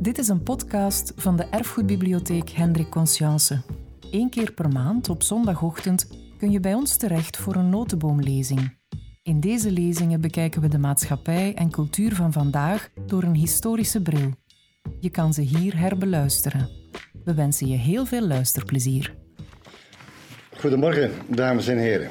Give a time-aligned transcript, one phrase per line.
[0.00, 3.62] Dit is een podcast van de Erfgoedbibliotheek Hendrik Conscience.
[4.10, 8.76] Eén keer per maand op zondagochtend kun je bij ons terecht voor een notenboomlezing.
[9.22, 14.30] In deze lezingen bekijken we de maatschappij en cultuur van vandaag door een historische bril.
[15.00, 16.68] Je kan ze hier herbeluisteren.
[17.24, 19.14] We wensen je heel veel luisterplezier.
[20.56, 22.10] Goedemorgen, dames en heren.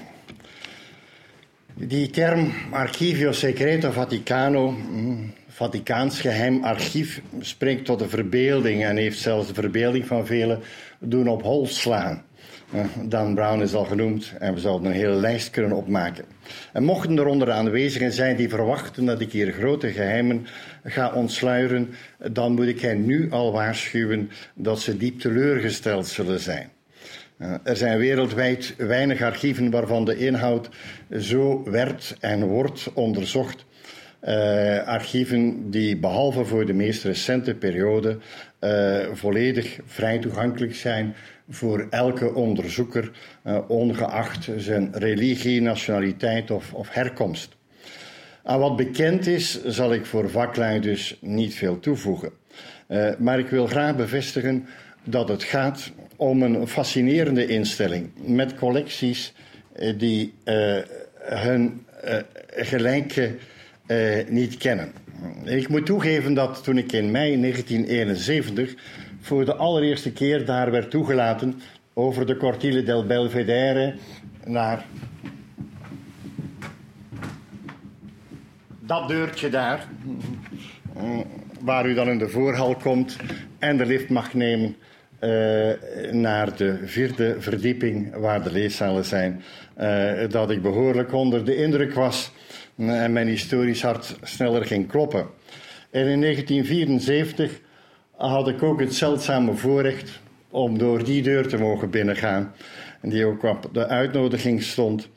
[1.73, 9.19] Die term Archivio Secreto Vaticano, mm, Vaticaans geheim archief, spreekt tot de verbeelding en heeft
[9.19, 10.59] zelfs de verbeelding van velen
[10.99, 12.23] doen op hol slaan.
[12.71, 16.25] Eh, Dan Brown is al genoemd en we zouden een hele lijst kunnen opmaken.
[16.73, 20.47] En mochten er onder de aanwezigen zijn die verwachten dat ik hier grote geheimen
[20.83, 21.89] ga ontsluieren,
[22.31, 26.69] dan moet ik hen nu al waarschuwen dat ze diep teleurgesteld zullen zijn.
[27.37, 30.69] Uh, er zijn wereldwijd weinig archieven waarvan de inhoud
[31.19, 33.67] zo werd en wordt onderzocht.
[34.27, 38.17] Uh, archieven die behalve voor de meest recente periode
[38.61, 41.15] uh, volledig vrij toegankelijk zijn
[41.49, 43.11] voor elke onderzoeker,
[43.67, 47.55] ongeacht zijn religie, nationaliteit of, of herkomst.
[48.43, 52.31] Aan wat bekend is, zal ik voor vaklui dus niet veel toevoegen.
[53.17, 54.67] maar ik wil graag bevestigen
[55.03, 59.33] dat het gaat om een fascinerende instelling met collecties
[59.75, 60.33] eh, die
[61.19, 61.85] hun
[63.89, 64.91] gelijke niet kennen.
[65.43, 68.75] Ik moet toegeven dat toen ik in mei 1971
[69.19, 71.61] voor de allereerste keer daar werd toegelaten
[71.93, 73.95] over de Cortile del Belvedere
[74.45, 74.85] naar
[78.79, 79.87] dat deurtje daar,
[81.61, 83.17] waar u dan in de voorhal komt
[83.59, 84.75] en de lift mag nemen
[85.21, 85.71] uh,
[86.11, 89.43] naar de vierde verdieping waar de leeszalen zijn,
[90.29, 92.31] dat ik behoorlijk onder de indruk was
[92.87, 95.27] en mijn historisch hart sneller ging kloppen.
[95.89, 97.59] En in 1974
[98.15, 102.53] had ik ook het zeldzame voorrecht om door die deur te mogen binnengaan,
[103.01, 105.09] die ook op de uitnodiging stond.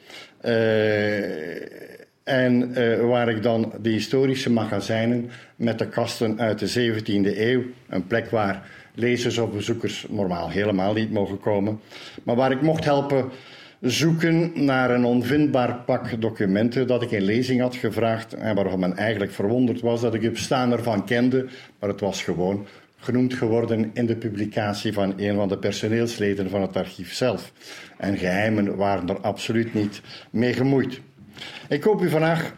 [0.45, 1.83] Uh,
[2.25, 2.75] en
[3.09, 8.31] waar ik dan de historische magazijnen met de kasten uit de 17e eeuw, een plek
[8.31, 11.81] waar lezers of bezoekers normaal helemaal niet mogen komen.
[12.23, 13.31] Maar waar ik mocht helpen
[13.83, 18.97] zoeken naar een onvindbaar pak documenten dat ik in lezing had gevraagd en waarvan men
[18.97, 21.47] eigenlijk verwonderd was dat ik het bestaan ervan kende,
[21.79, 22.67] maar het was gewoon
[22.97, 27.53] genoemd geworden in de publicatie van een van de personeelsleden van het archief zelf.
[27.99, 30.01] En geheimen waren er absoluut niet
[30.31, 31.01] mee gemoeid.
[31.69, 32.55] Ik hoop u vandaag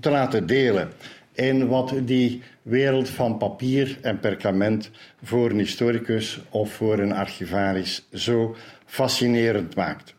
[0.00, 0.88] te laten delen
[1.32, 4.90] in wat die wereld van papier en perkament
[5.22, 10.14] voor een historicus of voor een archivaris zo fascinerend maakt.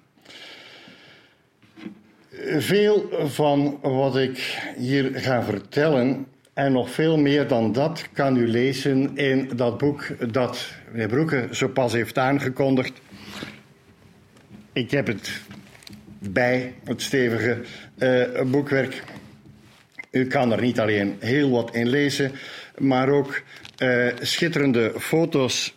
[2.47, 8.47] Veel van wat ik hier ga vertellen en nog veel meer dan dat kan u
[8.47, 13.01] lezen in dat boek dat meneer Broeke zo pas heeft aangekondigd.
[14.73, 15.41] Ik heb het
[16.19, 17.61] bij, het stevige
[17.97, 19.03] uh, boekwerk
[20.15, 22.31] u kan er niet alleen heel wat in lezen,
[22.77, 23.41] maar ook
[23.77, 25.74] uh, schitterende foto's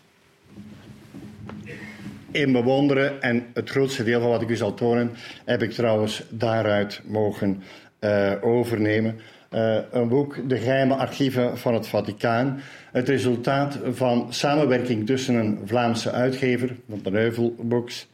[2.39, 3.23] in bewonderen.
[3.23, 5.11] En het grootste deel van wat ik u zal tonen,
[5.45, 7.63] heb ik trouwens daaruit mogen
[8.01, 9.21] uh, overnemen.
[9.55, 12.61] Uh, een boek, De geheime archieven van het Vaticaan.
[12.93, 18.09] Het resultaat van samenwerking tussen een Vlaamse uitgever, van de Neuvel Books,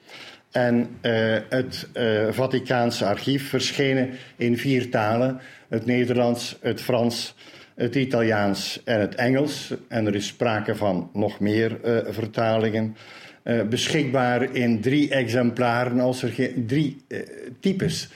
[0.51, 1.89] en uh, het
[2.31, 7.35] Vaticaanse archief, verschenen in vier talen het Nederlands, het Frans,
[7.75, 9.75] het Italiaans en het Engels.
[9.89, 12.97] En er is sprake van nog meer vertalingen.
[13.45, 17.21] Uh, beschikbaar in drie exemplaren, als er drie uh,
[17.61, 18.09] types,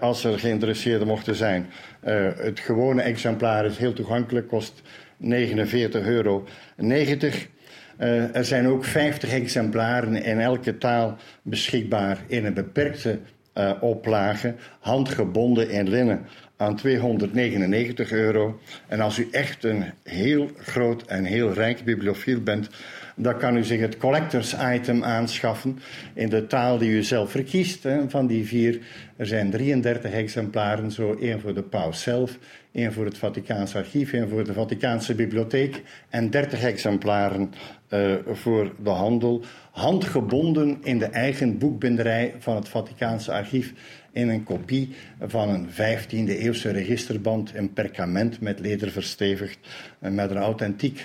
[0.00, 1.66] als er geïnteresseerden mochten zijn.
[2.36, 4.82] het gewone exemplaar is heel toegankelijk, kost
[5.22, 5.28] 49,90
[5.90, 6.44] euro.
[8.32, 13.18] er zijn ook 50 exemplaren in elke taal beschikbaar in een beperkte
[13.58, 16.26] uh, oplage, handgebonden in linnen
[16.58, 18.60] aan 299 euro.
[18.86, 22.68] En als u echt een heel groot en heel rijk bibliofiel bent,
[23.16, 25.78] dan kan u zich het collectors item aanschaffen
[26.14, 27.82] in de taal die u zelf verkiest.
[27.82, 28.10] Hè.
[28.10, 28.80] Van die vier,
[29.16, 32.38] er zijn 33 exemplaren, zo één voor de paus zelf,
[32.72, 37.52] één voor het Vaticaans archief, één voor de Vaticaanse bibliotheek en 30 exemplaren
[37.90, 43.72] uh, voor de handel, handgebonden in de eigen boekbinderij van het Vaticaanse archief
[44.18, 49.58] in een kopie van een 15e eeuwse registerband in perkament met leder verstevigd
[49.98, 51.04] met een authentiek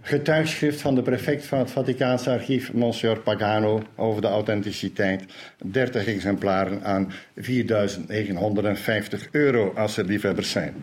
[0.00, 5.24] getuigschrift van de prefect van het Vaticaanse archief, Monsieur Pagano, over de authenticiteit.
[5.64, 10.74] 30 exemplaren aan 4.950 euro, als er liefhebbers zijn.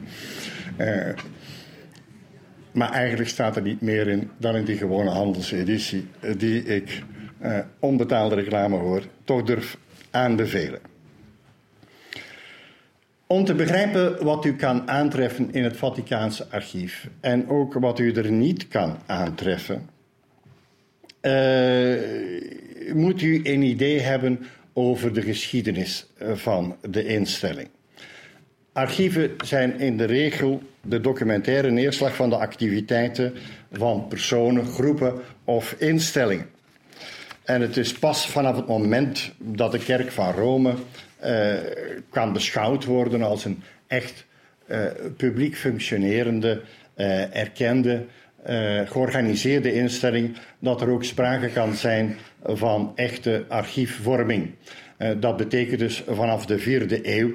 [0.78, 1.10] Uh,
[2.72, 6.08] Maar eigenlijk staat er niet meer in dan in die gewone handelseditie,
[6.38, 7.04] die ik
[7.80, 9.78] onbetaalde reclame hoor, toch durf
[10.12, 10.91] aanbevelen.
[13.32, 18.12] Om te begrijpen wat u kan aantreffen in het Vaticaanse archief en ook wat u
[18.12, 19.90] er niet kan aantreffen,
[21.22, 22.02] uh,
[22.94, 24.40] moet u een idee hebben
[24.74, 27.68] over de geschiedenis van de instelling.
[28.74, 33.34] Archieven zijn in de regel de documentaire neerslag van de activiteiten
[33.72, 35.14] van personen, groepen
[35.44, 36.50] of instellingen.
[37.44, 40.74] En het is pas vanaf het moment dat de kerk van Rome
[41.26, 41.54] uh,
[42.10, 44.26] kan beschouwd worden als een echt
[44.68, 44.86] uh,
[45.18, 46.62] publiek functionerende,
[46.98, 48.06] uh, erkende,
[48.86, 54.54] georganiseerde instelling, dat er ook sprake kan zijn van echte archiefvorming.
[55.18, 57.32] dat betekent dus vanaf de vierde eeuw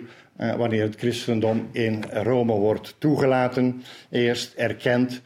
[0.56, 5.22] wanneer het christendom in Rome wordt toegelaten, eerst erkend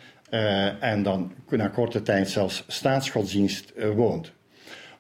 [0.80, 4.32] en dan na korte tijd zelfs staatsgodsdienst woont.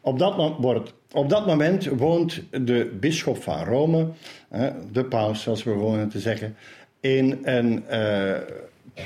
[0.00, 4.08] Op dat, wordt, op dat, moment woont de bisschop van Rome,
[4.92, 6.56] de paus zoals we wonen te zeggen,
[7.00, 7.84] in een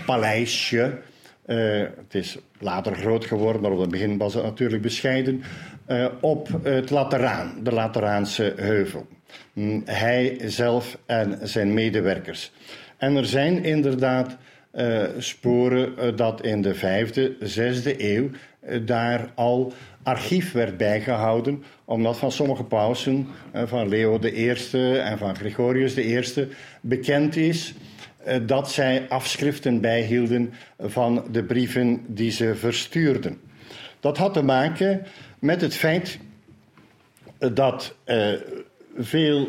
[0.07, 0.99] paleisje.
[1.47, 5.43] het is later groot geworden, maar op het begin was het natuurlijk bescheiden.
[6.21, 9.07] op het Lateraan, de Lateraanse heuvel.
[9.53, 12.53] Mm, hij zelf en zijn medewerkers.
[12.97, 14.37] En er zijn inderdaad
[15.19, 18.31] sporen dat in de vijfde, zesde eeuw
[18.85, 19.73] daar al
[20.05, 24.49] archief werd bijgehouden, omdat van sommige pausen, van Leo I
[24.99, 26.49] en van Gregorius I,
[26.81, 27.75] bekend is
[28.43, 33.41] dat zij afschriften bijhielden van de brieven die ze verstuurden.
[34.01, 35.07] Dat had te maken
[35.39, 36.19] met het feit
[37.39, 37.95] dat
[38.97, 39.49] veel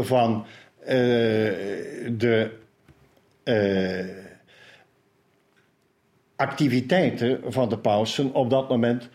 [0.00, 0.46] van
[2.16, 2.50] de
[6.36, 9.08] activiteiten van de pausen op dat moment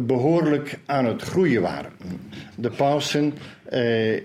[0.00, 1.92] behoorlijk aan het groeien waren.
[2.56, 3.32] De pausen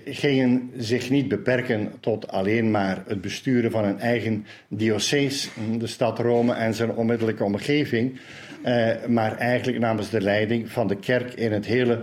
[0.04, 5.48] gingen zich niet beperken tot alleen maar het besturen van een eigen diocese,
[5.78, 8.20] de stad Rome en zijn onmiddellijke omgeving,
[9.08, 12.00] maar eigenlijk namens de leiding van de kerk in het hele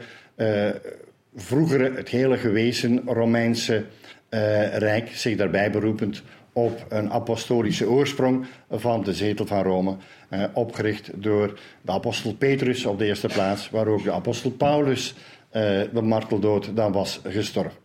[1.36, 3.86] vroegere, het hele gewezen Romeinse
[4.30, 6.24] uh, rijk, zich daarbij beroepend
[6.56, 9.96] op een apostolische oorsprong van de zetel van Rome,
[10.30, 15.14] uh, opgericht door de apostel Petrus op de eerste plaats, waar ook de apostel Paulus
[15.14, 15.62] uh,
[15.94, 17.80] de marteldood dan was gestorven.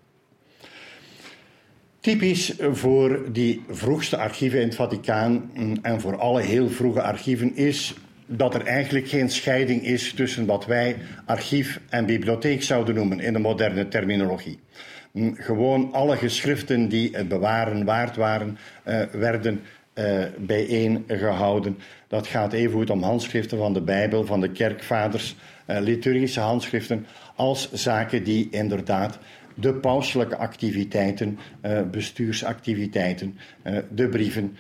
[2.01, 7.57] Typisch voor die vroegste archieven in het Vaticaan mm, en voor alle heel vroege archieven
[7.57, 7.95] is
[8.27, 13.33] dat er eigenlijk geen scheiding is tussen wat wij archief en bibliotheek zouden noemen in
[13.33, 14.59] de moderne terminologie.
[15.35, 18.59] Gewoon alle geschriften die het bewaren waard waren,
[18.89, 19.61] uh, werden
[19.95, 21.79] uh, bijeengehouden.
[22.09, 25.37] Dat gaat evengoed om handschriften van de Bijbel, van de kerkvaders,
[25.67, 29.19] liturgische handschriften, als zaken die inderdaad
[29.55, 31.39] de pauselijke activiteiten,
[31.91, 33.39] bestuursactiviteiten,
[33.91, 34.57] de brieven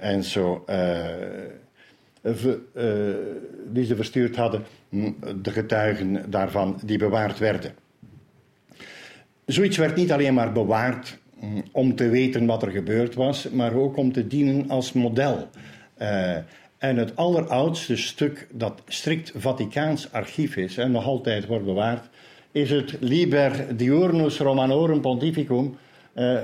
[0.00, 0.64] en zo
[2.22, 2.40] eh,
[2.74, 3.14] eh,
[3.66, 4.64] die ze verstuurd hadden,
[5.42, 7.74] de getuigen daarvan die bewaard werden.
[9.52, 13.74] Zoiets werd niet alleen maar bewaard hm, om te weten wat er gebeurd was, maar
[13.74, 15.48] ook om te dienen als model.
[15.98, 16.36] Uh,
[16.78, 22.08] en het alleroudste stuk dat strikt Vaticaans archief is en nog altijd wordt bewaard,
[22.52, 25.76] is het Liber Diurnus Romanorum Pontificum,
[26.14, 26.38] uh,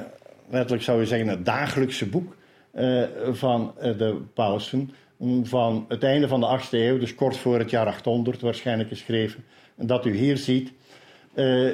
[0.51, 2.37] letterlijk zou je zeggen het dagelijkse boek
[2.75, 4.91] uh, van de pausen,
[5.43, 9.45] van het einde van de 8e eeuw, dus kort voor het jaar 800 waarschijnlijk geschreven.
[9.77, 10.73] En dat u hier ziet,
[11.39, 11.71] uh,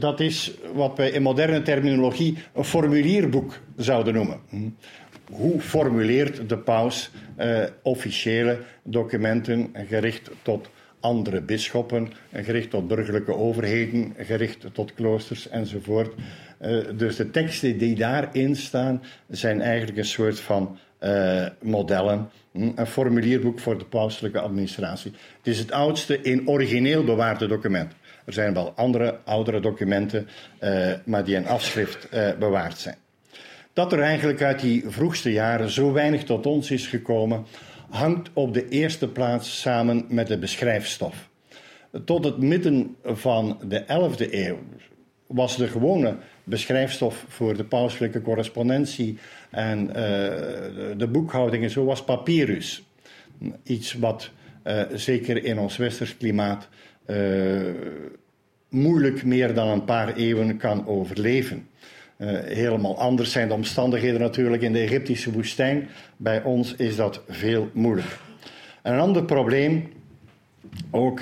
[0.00, 4.40] dat is wat wij in moderne terminologie een formulierboek zouden noemen.
[4.48, 4.68] Hm.
[5.30, 10.68] Hoe formuleert de paus uh, officiële documenten gericht tot
[11.00, 16.14] andere bisschoppen, gericht tot burgerlijke overheden, gericht tot kloosters enzovoort.
[16.60, 22.30] Uh, dus de teksten die daarin staan zijn eigenlijk een soort van uh, modellen.
[22.52, 25.12] Hm, een formulierboek voor de pauselijke administratie.
[25.36, 27.92] Het is het oudste in origineel bewaarde document.
[28.24, 30.28] Er zijn wel andere oudere documenten,
[30.62, 32.96] uh, maar die in afschrift uh, bewaard zijn.
[33.72, 37.46] Dat er eigenlijk uit die vroegste jaren zo weinig tot ons is gekomen,
[37.90, 41.28] hangt op de eerste plaats samen met de beschrijfstof.
[42.04, 44.58] Tot het midden van de 11e eeuw
[45.26, 49.18] was de gewone beschrijfstof voor de pauselijke correspondentie
[49.54, 49.94] en uh,
[50.96, 52.82] de boekhouding en zo was papyrus.
[53.62, 54.30] Iets wat
[54.64, 56.68] uh, zeker in ons westers klimaat
[57.06, 57.70] uh,
[58.68, 61.68] moeilijk meer dan een paar eeuwen kan overleven.
[62.44, 65.88] helemaal anders zijn de omstandigheden natuurlijk in de Egyptische woestijn.
[66.16, 68.20] Bij ons is dat veel moeilijker.
[68.82, 69.92] Een ander probleem
[70.90, 71.20] ook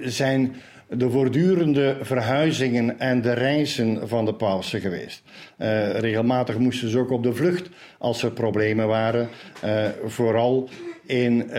[0.00, 0.54] zijn
[0.96, 5.22] de voortdurende verhuizingen en de reizen van de pausen geweest.
[5.58, 7.68] Uh, regelmatig moesten ze ook op de vlucht
[7.98, 9.28] als er problemen waren.
[9.64, 10.68] Uh, vooral
[11.06, 11.52] in uh,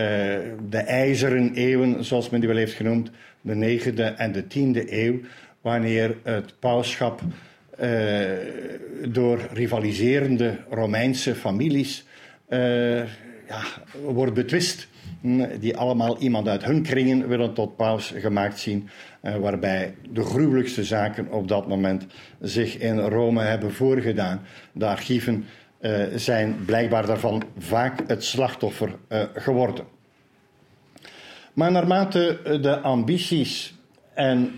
[0.70, 3.12] de ijzeren eeuwen, zoals men die wel heeft genoemd,
[3.42, 5.20] de negende en de tiende eeuw,
[5.62, 7.22] wanneer het pauschap
[9.08, 12.06] door rivaliserende Romeinse families
[13.48, 13.64] ja,
[14.06, 14.88] wordt betwist
[15.60, 18.90] die allemaal iemand uit hun kringen willen tot paus gemaakt zien,
[19.22, 22.06] eh, waarbij de gruwelijkste zaken op dat moment
[22.42, 24.42] zich in Rome hebben voorgedaan.
[24.72, 25.46] De archieven
[25.80, 29.86] eh, zijn blijkbaar daarvan vaak het slachtoffer eh, geworden.
[31.54, 33.76] Maar naarmate de ambities
[34.14, 34.52] en,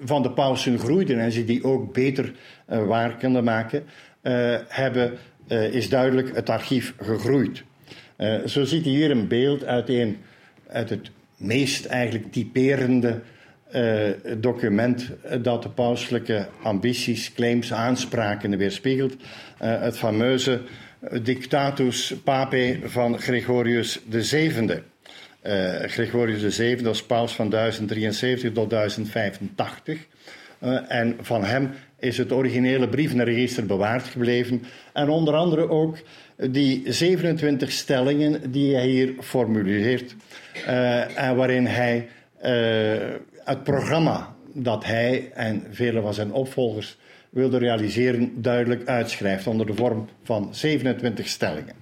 [0.00, 2.32] van de pausen groeiden en ze die ook beter
[2.66, 3.84] waar konden maken,
[4.68, 5.18] hebben,
[5.70, 7.64] is duidelijk het archief gegroeid.
[8.18, 10.18] Uh, zo ziet hier een beeld uit, een,
[10.66, 13.20] uit het meest eigenlijk typerende
[13.74, 15.10] uh, document
[15.42, 19.12] dat de pauselijke ambities, claims, aanspraken weerspiegelt.
[19.12, 20.60] Uh, het fameuze
[21.22, 24.82] Dictatus Papae van Gregorius VII.
[25.86, 30.06] Gregorius VII was paus van 1073 tot 1085.
[30.88, 34.62] en van hem is het originele brievenregister bewaard gebleven.
[34.92, 35.98] En onder andere ook
[36.36, 40.14] die 27 stellingen die hij hier formuleert.
[40.66, 42.08] Uh, en waarin hij
[42.44, 42.50] uh,
[43.44, 46.96] het programma dat hij en vele van zijn opvolgers
[47.30, 51.74] wilden realiseren, duidelijk uitschrijft onder de vorm van 27 stellingen.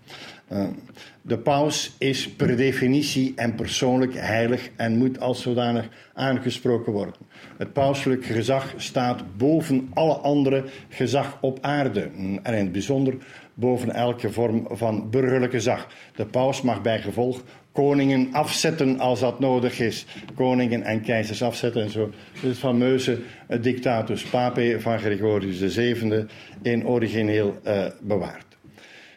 [1.24, 7.14] De paus is per definitie en persoonlijk heilig en moet als zodanig aangesproken worden.
[7.56, 12.00] Het pauselijk gezag staat boven alle andere gezag op aarde
[12.42, 13.16] en in het bijzonder
[13.54, 15.86] boven elke vorm van burgerlijke zag.
[16.16, 20.06] De paus mag bij gevolg koningen afzetten als dat nodig is.
[20.34, 22.10] Koningen en keizers afzetten en zo.
[22.40, 23.18] Het fameuze
[23.60, 26.26] dictatus papae van Gregorius VII
[26.62, 28.51] in origineel uh, bewaard.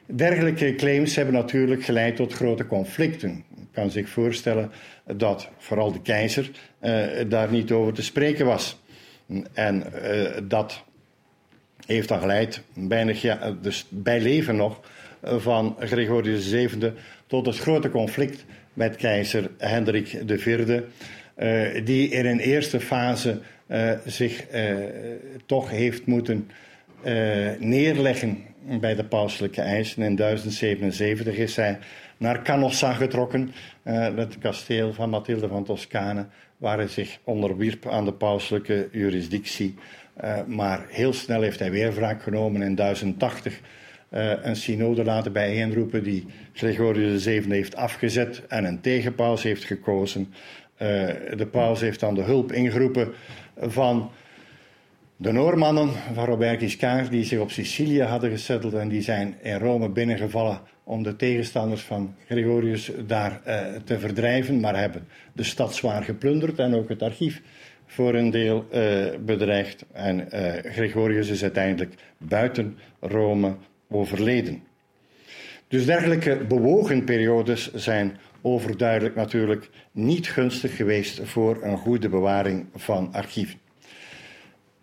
[0.05, 3.43] Dergelijke claims hebben natuurlijk geleid tot grote conflicten.
[3.55, 4.71] Je kan zich voorstellen
[5.15, 8.81] dat vooral de keizer uh, daar niet over te spreken was.
[9.53, 10.83] En uh, dat
[11.85, 13.13] heeft dan geleid, bijna,
[13.62, 14.79] dus bij leven nog,
[15.24, 16.93] van Gregorius VII
[17.27, 20.79] tot het grote conflict met keizer Hendrik IV,
[21.38, 24.45] uh, die in een eerste fase uh, zich
[25.45, 26.50] toch heeft moeten
[27.59, 28.43] neerleggen
[28.79, 30.03] bij de pauselijke eisen.
[30.03, 31.77] In 1077 is hij
[32.17, 33.51] naar Canossa getrokken,
[33.83, 36.25] het kasteel van Mathilde van Toscane,
[36.57, 39.75] waar hij zich onderwierp aan de pauselijke jurisdictie.
[40.24, 43.59] Uh, maar heel snel heeft hij weer wraak genomen in 1080
[44.09, 50.33] uh, een synode laten bijeenroepen die Gregorius VII heeft afgezet en een tegenpaus heeft gekozen.
[50.77, 53.13] De paus heeft dan de hulp ingeroepen
[53.57, 54.12] van
[55.17, 59.57] de Noormannen van Robert Guiscard, die zich op Sicilië hadden gezetteld en die zijn in
[59.57, 65.75] Rome binnengevallen om de tegenstanders van Gregorius daar uh, te verdrijven, maar hebben de stad
[65.75, 67.41] zwaar geplunderd en ook het archief
[67.86, 69.86] voor een deel uh, bedreigd.
[69.91, 73.55] En uh, Gregorius is uiteindelijk buiten Rome
[73.89, 74.63] overleden.
[75.67, 83.13] Dus dergelijke bewogen periodes zijn overduidelijk natuurlijk niet gunstig geweest voor een goede bewaring van
[83.13, 83.63] archieven.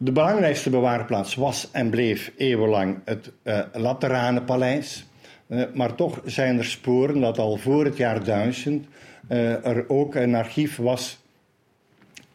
[0.05, 5.07] De belangrijkste bewaarplaats was en bleef eeuwenlang het uh, Lateranenpaleis.
[5.47, 8.87] Uh, maar toch zijn er sporen dat al voor het jaar 1000
[9.29, 11.19] uh, er ook een archief was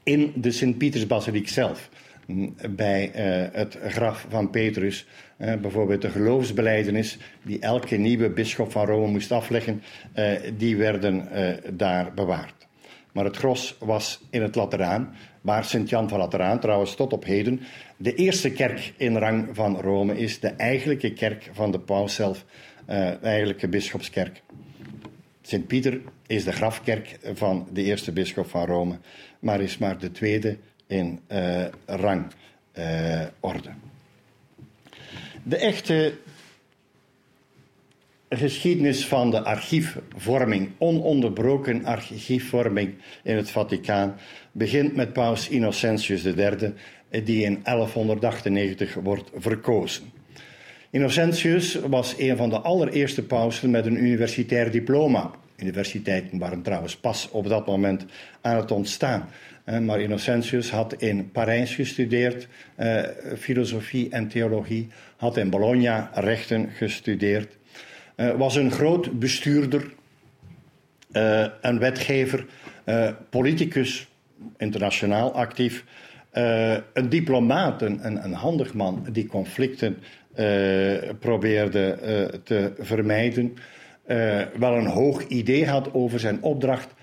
[0.03, 1.89] in de Sint-Pietersbasiliek zelf.
[2.25, 3.11] Mm, bij
[3.51, 5.07] het graf van Petrus.
[5.37, 9.81] Bijvoorbeeld de geloofsbeleidenis die elke nieuwe bisschop van Rome moest afleggen,
[10.57, 11.27] die werden
[11.77, 12.67] daar bewaard.
[13.11, 15.15] Maar het gros was in het Lateraan,
[15.47, 17.61] waar Sint-Jan van Lateraan trouwens tot op heden
[17.97, 22.45] de eerste kerk in rang van Rome is, de eigenlijke kerk van de paus zelf,
[22.85, 24.41] de eigenlijke bisschopskerk.
[25.41, 28.99] Sint-Pieter is de grafkerk van de eerste bisschop van Rome,
[29.39, 32.29] maar is maar de tweede in uh, rangorde.
[33.63, 33.75] Uh,
[35.43, 36.13] de echte
[38.29, 44.15] geschiedenis van de archiefvorming, ononderbroken archiefvorming in het Vaticaan,
[44.57, 46.73] begint met paus Innocentius III,
[47.23, 50.03] die in 1198 wordt verkozen.
[50.89, 55.31] Innocentius was een van de allereerste pausen met een universitair diploma.
[55.57, 58.05] Universiteiten waren trouwens pas op dat moment
[58.41, 59.29] aan het ontstaan.
[59.81, 62.47] maar Innocentius had in Parijs gestudeerd,
[63.37, 64.87] filosofie en theologie,
[65.17, 67.57] had in Bologna rechten gestudeerd,
[68.37, 69.93] was een groot bestuurder,
[71.61, 72.45] een wetgever,
[73.29, 74.07] politicus,
[74.57, 75.85] internationaal actief,
[76.93, 79.97] een diplomaat, een, een, handig man die conflicten
[81.19, 81.97] probeerde
[82.43, 83.55] te vermijden.
[84.57, 86.93] wel een hoog idee had over zijn opdracht,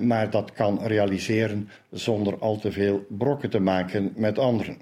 [0.00, 4.76] maar dat kan realiseren zonder al te veel brokken te maken met anderen.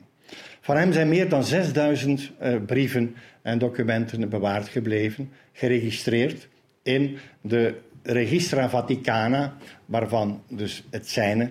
[0.68, 6.48] Van hem zijn meer dan 6000 uh, brieven en documenten bewaard gebleven, geregistreerd
[6.82, 11.50] in de Registra Vaticana, waarvan dus het zijne,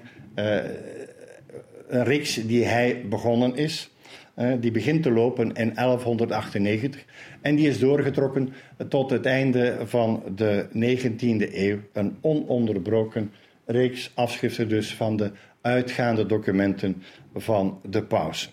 [1.88, 3.90] een reeks die hij begonnen is.
[4.36, 7.06] Uh, die begint te lopen in 1198
[7.42, 8.54] en die is doorgetrokken
[8.90, 11.78] tot het einde van de 19e eeuw.
[11.94, 13.32] Een ononderbroken
[13.66, 17.04] reeks afschriften dus van de uitgaande documenten
[17.36, 18.52] van de paus.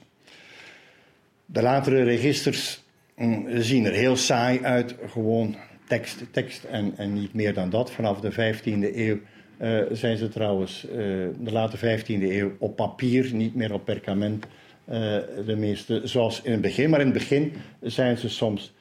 [1.46, 2.84] De latere registers
[3.16, 7.90] mm, zien er heel saai uit, gewoon tekst, tekst en, en niet meer dan dat.
[7.90, 9.18] Vanaf de 15e eeuw
[9.60, 10.94] uh, zijn ze trouwens, uh,
[11.38, 14.44] de late 15e eeuw, op papier, niet meer op perkament.
[14.44, 14.94] Uh,
[15.46, 16.90] de meeste, zoals in het begin.
[16.90, 18.72] Maar in het begin zijn ze soms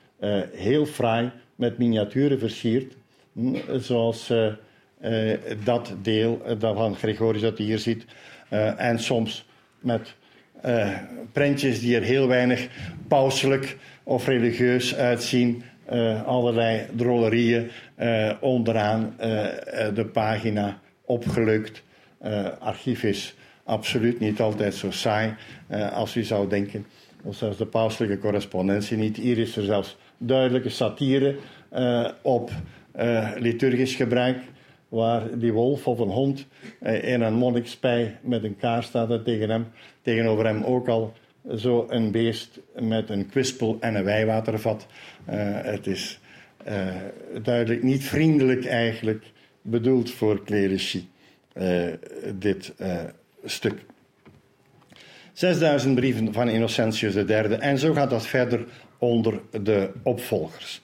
[0.51, 2.93] heel fraai met miniaturen versierd.
[3.31, 4.31] Mm, zoals
[5.63, 8.05] dat deel van Gregorius dat je hier ziet.
[8.77, 9.45] En soms
[9.79, 10.15] met
[11.31, 12.67] prentjes die er heel weinig
[13.07, 15.63] pauselijk of religieus uitzien.
[16.25, 17.69] Allerlei drollerieën
[18.39, 19.15] onderaan
[19.93, 21.83] de pagina opgelukt.
[22.59, 25.33] archief is absoluut niet altijd zo saai
[25.93, 26.85] als u zou denken.
[27.23, 29.17] Of zelfs de pauselijke correspondentie niet.
[29.17, 31.35] Hier is er zelfs duidelijke satire
[32.21, 32.51] op
[33.37, 34.37] liturgisch gebruik
[34.93, 36.47] waar die wolf of een hond
[36.79, 39.67] eh, in een monnikspij met een kaars staat tegen hem.
[40.01, 41.13] Tegenover hem ook al
[41.57, 44.85] zo een beest met een kwispel en een wijwatervat.
[45.29, 46.19] Uh, het is
[46.67, 46.95] uh,
[47.43, 49.25] duidelijk niet vriendelijk eigenlijk
[49.61, 51.09] bedoeld voor clerici,
[51.57, 51.85] uh,
[52.35, 52.73] dit
[53.45, 53.85] stuk.
[55.33, 58.65] 6000 brieven van Innocentius III en zo gaat dat verder
[58.97, 60.81] onder de opvolgers.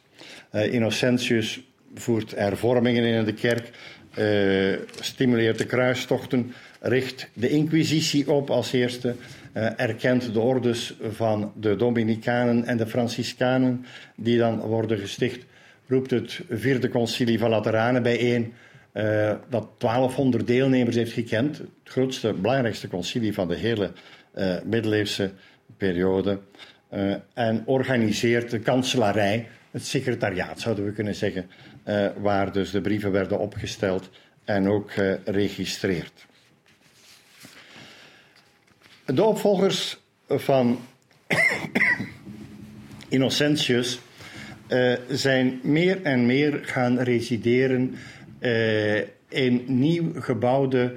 [0.51, 1.61] Innocentius
[1.93, 3.69] voert hervormingen in de kerk,
[4.99, 9.15] stimuleert de kruistochten, richt de inquisitie op als eerste,
[9.65, 15.45] erkent de ordes van de Dominicanen en de Franciscanen die dan worden gesticht,
[15.87, 18.53] roept het vierde concilie van Lateranen bijeen,
[18.93, 23.91] uh, dat 1200 deelnemers heeft gekend, het grootste, belangrijkste concilie van de hele
[24.63, 25.31] middeleeuwse
[25.77, 26.39] periode,
[27.33, 31.49] en organiseert de kanselarij, het secretariaat zouden we kunnen zeggen,
[31.85, 34.09] uh, waar dus de brieven werden opgesteld
[34.45, 36.27] en ook geregistreerd.
[39.13, 40.79] De opvolgers van
[43.07, 43.99] Innocentius
[44.67, 47.95] uh, zijn meer en meer gaan resideren
[48.39, 50.95] uh, in nieuw gebouwde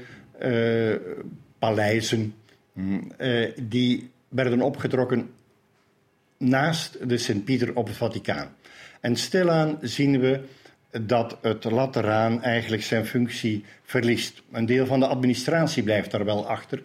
[1.59, 2.35] paleizen
[2.73, 3.13] mm,
[3.63, 5.31] die werden opgetrokken
[6.39, 8.57] naast de Sint-Pieter op het Vaticaan.
[9.01, 10.41] En stilaan zien we
[11.01, 14.43] dat het Lateraan eigenlijk zijn functie verliest.
[14.53, 16.83] Een deel van de administratie blijft daar wel achter,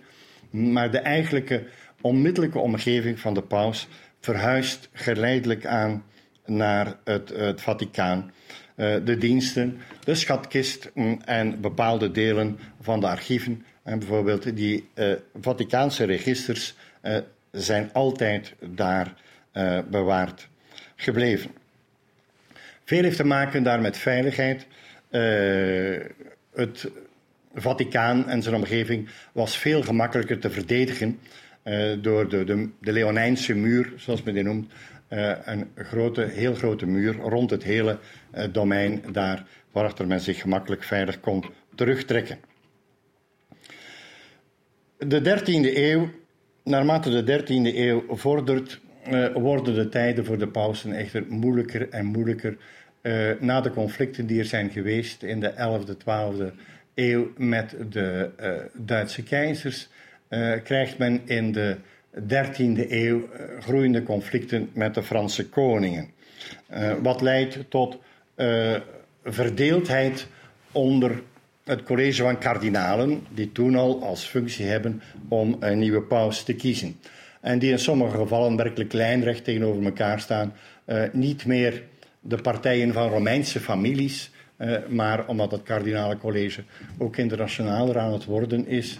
[0.49, 1.63] maar de eigenlijke
[2.01, 3.87] onmiddellijke omgeving van de paus
[4.19, 6.03] verhuist geleidelijk aan
[6.45, 8.31] naar het, het Vaticaan.
[8.75, 10.91] Uh, de diensten, de schatkist
[11.25, 13.65] en bepaalde delen van de archieven.
[13.83, 16.75] En bijvoorbeeld die uh, Vaticaanse registers
[17.51, 19.13] zijn altijd daar
[19.89, 20.47] bewaard
[20.95, 21.51] gebleven.
[22.83, 24.67] Veel heeft te maken daar met veiligheid.
[26.53, 26.89] Het
[27.61, 31.19] Vaticaan en zijn omgeving was veel gemakkelijker te verdedigen
[31.63, 34.73] uh, door de, de, de, Leonijnse muur, zoals men die noemt.
[35.09, 37.99] Uh, een grote, heel grote muur rond het hele
[38.51, 41.43] domein daar, waarachter men zich gemakkelijk veilig kon
[41.75, 42.37] terugtrekken.
[44.97, 46.09] De 13e eeuw,
[46.63, 48.79] naarmate de 13e eeuw vordert,
[49.33, 52.57] worden de tijden voor de pausen echter moeilijker en moeilijker
[53.39, 56.53] na de conflicten die er zijn geweest in de 11e, 12e
[56.97, 59.87] eeuw met de uh, Duitse keizers,
[60.29, 61.77] uh, krijgt men in de
[62.19, 63.29] 13e eeuw
[63.59, 66.09] groeiende conflicten met de Franse koningen.
[67.01, 67.97] wat leidt tot
[69.23, 70.27] verdeeldheid
[70.71, 71.21] onder
[71.63, 76.53] het college van kardinalen, die toen al als functie hebben om een nieuwe paus te
[76.53, 76.99] kiezen.
[77.41, 80.53] En die in sommige gevallen werkelijk lijnrecht tegenover elkaar staan,
[81.11, 81.83] niet meer
[82.19, 84.31] de partijen van Romeinse families,
[84.87, 86.63] maar omdat het kardinale college
[86.97, 88.99] ook internationaler aan het worden is,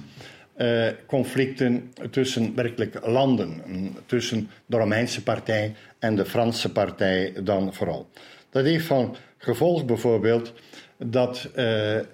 [0.58, 3.62] uh, conflicten tussen werkelijk landen,
[4.06, 8.08] tussen de Romeinse partij en de Franse partij dan vooral.
[8.50, 10.54] Dat heeft van gevolg bijvoorbeeld
[10.98, 11.56] dat uh,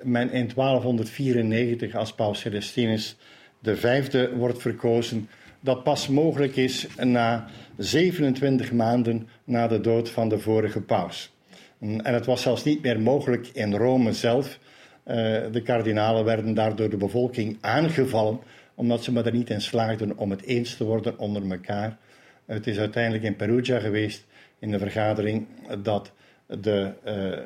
[0.04, 3.16] men in 1294 als paus Celestinus
[3.60, 5.30] de vijfde wordt verkozen,
[5.60, 11.34] dat pas mogelijk is na 27 maanden na de dood van de vorige paus.
[11.84, 14.60] En het was zelfs niet meer mogelijk in Rome zelf.
[15.08, 15.16] Uh,
[15.52, 18.40] de kardinalen werden daar door de bevolking aangevallen,
[18.76, 21.98] omdat ze maar er niet in slaagden om het eens te worden onder elkaar.
[22.46, 24.26] Het is uiteindelijk in Perugia geweest,
[24.60, 25.48] in de vergadering,
[25.82, 26.12] dat
[26.46, 27.40] de uh,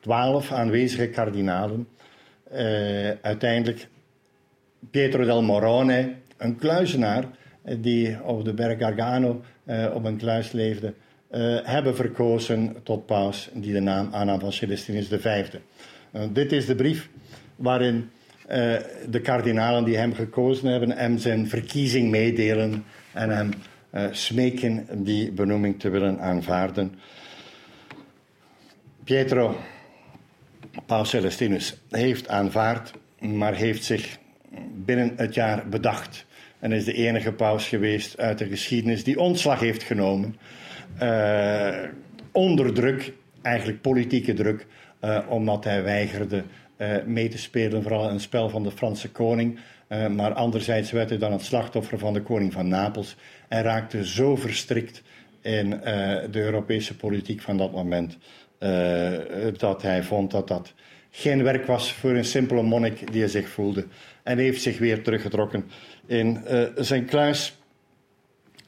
[0.00, 1.88] twaalf aanwezige kardinalen
[2.52, 3.88] uh, uiteindelijk
[4.90, 7.24] Pietro del Morone, een kluizenaar
[7.78, 9.42] die op de berg Gargano
[9.92, 10.94] op een kluis leefde,
[11.34, 15.46] uh, hebben verkozen tot paus die de naam aannam van Celestinus V.
[16.12, 17.08] Uh, dit is de brief
[17.56, 18.10] waarin
[18.50, 18.76] uh,
[19.10, 23.50] de kardinalen die hem gekozen hebben hem zijn verkiezing meedelen en hem
[24.10, 26.94] smeken die benoeming te willen aanvaarden.
[29.04, 29.56] Pietro,
[30.86, 34.18] paus Celestinus, heeft aanvaard, maar heeft zich
[34.74, 36.26] binnen het jaar bedacht
[36.64, 40.36] en is de enige paus geweest uit de geschiedenis die ontslag heeft genomen
[41.02, 41.68] uh,
[42.32, 44.66] onder druk, eigenlijk politieke druk,
[45.00, 46.42] uh, omdat hij weigerde
[46.78, 49.58] uh, mee te spelen, vooral het spel van de Franse koning.
[50.10, 53.16] maar anderzijds werd hij dan het slachtoffer van de koning van Napels
[53.48, 55.02] en raakte zo verstrikt
[55.40, 55.70] in
[56.30, 58.18] de Europese politiek van dat moment
[59.56, 60.74] dat hij vond dat dat
[61.10, 63.86] geen werk was voor een simpele monnik die hij zich voelde.
[64.22, 65.64] En heeft zich weer teruggetrokken
[66.06, 66.44] in
[66.76, 67.56] zijn kluis.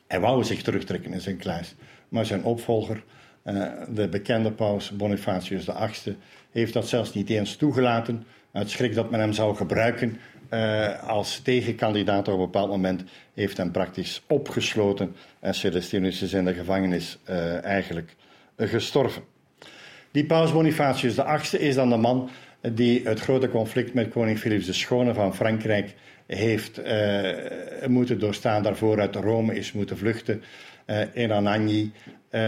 [0.06, 1.74] Hij wou zich terugtrekken in zijn kluis.
[2.08, 3.04] Maar zijn opvolger,
[3.44, 6.16] uh, de bekende paus Bonifatius VIII,
[6.52, 8.26] heeft dat zelfs niet eens toegelaten.
[8.52, 10.18] Het schrik dat men hem zou gebruiken
[10.50, 15.16] uh, als tegenkandidaat op een bepaald moment, heeft hem praktisch opgesloten.
[15.40, 17.18] En Celestinus is in de gevangenis
[17.62, 18.16] eigenlijk
[18.56, 19.22] gestorven.
[20.10, 24.66] Die paus Bonifatius VIII is dan de man die het grote conflict met koning Philips
[24.66, 25.94] de Schone van Frankrijk
[26.26, 28.62] heeft uh, moeten doorstaan.
[28.62, 30.42] Daarvoor uit Rome is moeten vluchten
[30.86, 31.92] uh, in Anagni.
[32.30, 32.40] Uh,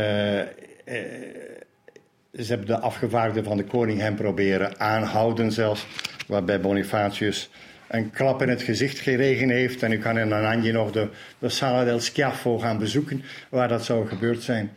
[2.33, 5.87] ze hebben de afgevaardigden van de koning hem proberen aanhouden zelfs.
[6.27, 7.51] Waarbij Bonifatius
[7.89, 9.83] een klap in het gezicht geregen heeft.
[9.83, 13.85] En u kan in Anagni nog de, de Sala del Schiaffo gaan bezoeken, waar dat
[13.85, 14.71] zou gebeurd zijn.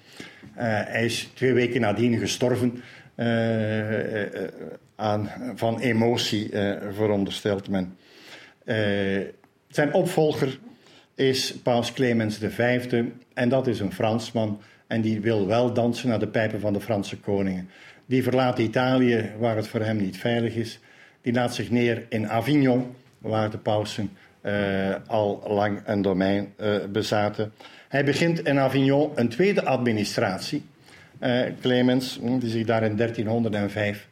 [0.53, 2.83] Hij is twee weken nadien gestorven
[5.01, 6.49] aan, van emotie,
[6.93, 7.97] veronderstelt men.
[9.67, 10.59] zijn opvolger
[11.15, 12.87] is Paus Clemens V.
[13.33, 14.61] En dat is een Fransman.
[14.87, 17.69] En die wil wel dansen naar de pijpen van de Franse koningen.
[18.05, 20.79] Die verlaat Italië, waar het voor hem niet veilig is.
[21.21, 24.11] Die laat zich neer in Avignon, waar de pausen
[24.41, 26.53] uh, al lang een domein
[26.91, 27.53] bezaten.
[27.87, 30.63] Hij begint in Avignon een tweede administratie.
[31.19, 34.07] Uh, Clemens, hm, die zich daar in 1305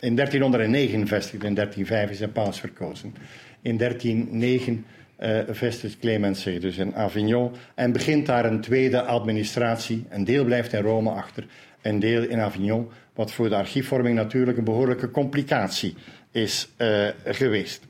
[0.00, 1.46] in 1309 vestigde.
[1.46, 3.14] In 1305 is hij paus verkozen.
[3.62, 4.84] In 1309
[5.20, 10.04] uh, vestigt Clemens zich dus in Avignon en begint daar een tweede administratie.
[10.08, 11.46] Een deel blijft in Rome achter,
[11.82, 15.94] een deel in Avignon, wat voor de archiefvorming natuurlijk een behoorlijke complicatie
[16.30, 16.68] is
[17.24, 17.88] geweest.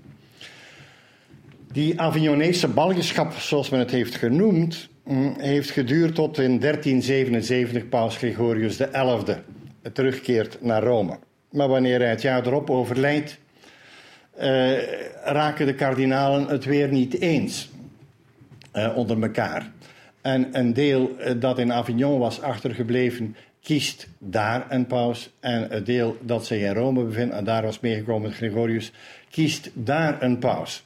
[1.72, 8.16] Die Avignonese balgenschap, zoals men het heeft genoemd, mm, heeft geduurd tot in 1377 paus
[8.16, 9.36] Gregorius XI
[9.92, 11.18] terugkeert naar Rome.
[11.50, 13.38] Maar wanneer hij het jaar erop overlijdt,
[14.40, 14.78] uh,
[15.24, 17.70] raken de kardinalen het weer niet eens
[18.74, 19.70] uh, onder elkaar.
[20.20, 25.30] En een deel uh, dat in Avignon was achtergebleven, kiest daar een paus.
[25.40, 28.92] En het deel dat zich in Rome bevindt, en daar was meegekomen Gregorius,
[29.30, 30.84] kiest daar een paus.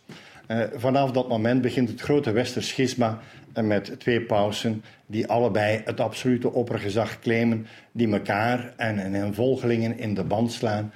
[0.74, 3.20] vanaf dat moment begint het grote Westerschisma
[3.62, 10.14] met twee pausen die allebei het absolute oppergezag claimen, die elkaar en, hun volgelingen in
[10.14, 10.92] de band slaan.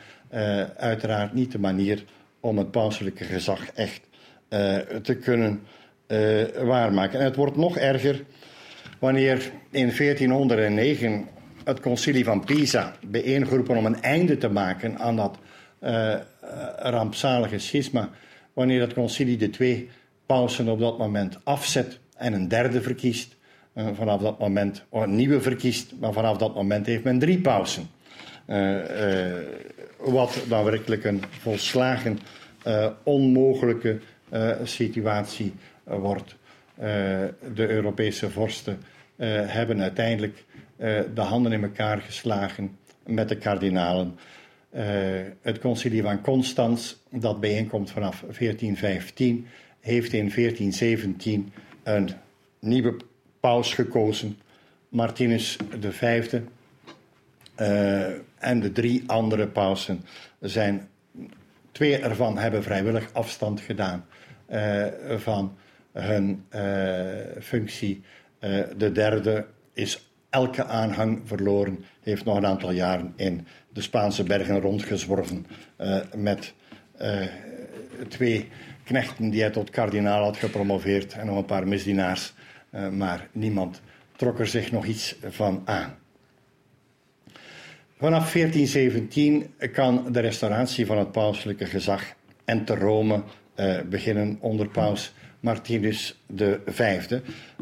[0.76, 2.04] uiteraard niet de manier
[2.40, 4.00] om het pauselijke gezag echt
[4.50, 5.60] uh, te kunnen
[6.06, 7.18] uh, waarmaken.
[7.18, 8.24] En het wordt nog erger
[8.98, 11.28] wanneer in 1409
[11.64, 15.38] het concilie van Pisa bijeengeroepen om een einde te maken aan dat
[16.76, 18.10] rampzalige schisma,
[18.52, 19.88] wanneer het concilie de twee
[20.26, 23.36] pausen op dat moment afzet en een derde verkiest,
[23.74, 27.86] vanaf dat moment een nieuwe verkiest, maar vanaf dat moment heeft men drie pausen.
[29.98, 32.18] wat dan werkelijk een volslagen
[33.02, 33.98] onmogelijke
[34.62, 35.52] situatie
[35.84, 36.36] wordt.
[37.54, 38.80] de Europese vorsten
[39.46, 40.44] hebben uiteindelijk
[41.14, 42.76] de handen in elkaar geslagen
[43.06, 44.18] met de kardinalen.
[45.42, 49.46] het concilie van Constans, dat bijeenkomt vanaf 1415,
[49.80, 51.52] heeft in 1417
[51.88, 52.10] een
[52.60, 52.96] nieuwe
[53.40, 54.38] paus gekozen,
[54.88, 56.32] Martinus V.
[57.60, 58.06] Uh,
[58.38, 60.04] en de drie andere pausen
[60.40, 60.88] zijn,
[61.72, 64.06] twee ervan hebben vrijwillig afstand gedaan
[64.50, 65.56] uh, van
[65.92, 66.62] hun uh,
[67.40, 68.02] functie.
[68.76, 74.60] de derde is elke aanhang verloren, heeft nog een aantal jaren in de Spaanse bergen
[74.60, 75.46] rondgezworven
[76.16, 76.54] met
[78.08, 78.48] twee
[78.88, 82.32] knechten die hij tot kardinaal had gepromoveerd en nog een paar misdienaars.
[82.74, 83.80] Uh, maar niemand
[84.16, 85.94] trok er zich nog iets van aan.
[87.98, 92.02] Vanaf 1417 kan de restauratie van het pauselijke gezag
[92.44, 93.22] en te Rome
[93.56, 96.20] uh, beginnen onder paus Martinus
[96.66, 97.06] V,